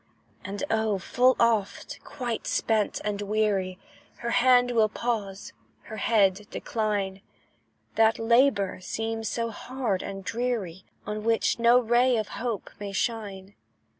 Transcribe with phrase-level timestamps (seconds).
[0.43, 0.97] And oh!
[0.97, 3.77] full oft, quite spent and weary,
[4.17, 7.21] Her hand will pause, her head decline;
[7.97, 13.53] That labour seems so hard and dreary, On which no ray of hope may shine.